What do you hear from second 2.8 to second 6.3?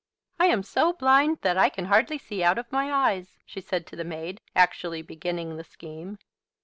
eyes," she said to the maid, actually beginning the scheme.